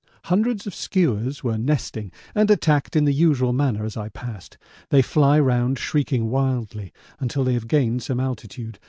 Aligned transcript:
Hundreds 0.23 0.65
of 0.65 0.73
skuas 0.73 1.43
were 1.43 1.59
nesting 1.59 2.11
and 2.33 2.49
attacked 2.49 2.95
in 2.95 3.05
the 3.05 3.13
usual 3.13 3.53
manner 3.53 3.85
as 3.85 3.95
I 3.95 4.09
passed. 4.09 4.57
They 4.89 5.03
fly 5.03 5.39
round 5.39 5.77
shrieking 5.77 6.31
wildly 6.31 6.91
until 7.19 7.43
they 7.43 7.53
have 7.53 7.67
gained 7.67 8.01
some 8.01 8.19
altitude. 8.19 8.79